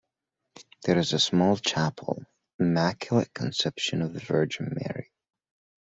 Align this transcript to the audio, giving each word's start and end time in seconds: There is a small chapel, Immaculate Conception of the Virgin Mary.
There 0.81 0.97
is 0.97 1.13
a 1.13 1.19
small 1.19 1.57
chapel, 1.57 2.23
Immaculate 2.57 3.35
Conception 3.35 4.01
of 4.01 4.15
the 4.15 4.19
Virgin 4.19 4.73
Mary. 4.73 5.11